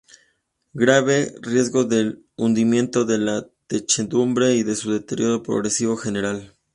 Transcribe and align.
Grave 0.73 1.35
riesgo 1.43 1.83
del 1.83 2.09
hundimiento 2.35 3.05
de 3.05 3.19
la 3.19 3.47
techumbre 3.67 4.55
y 4.55 4.63
de 4.63 4.75
su 4.75 4.91
deterioro 4.91 5.43
progresivo 5.43 5.95
general. 5.95 6.55